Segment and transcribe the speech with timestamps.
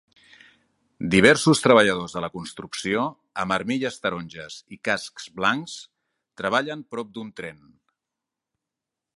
[1.15, 3.03] Diversos treballadors de la construcció
[3.43, 5.77] amb armilles taronges i cascs blancs
[6.43, 7.63] treballen prop d'un tren.